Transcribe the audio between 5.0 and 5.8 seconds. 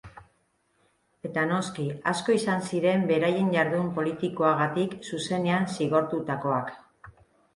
zuzenean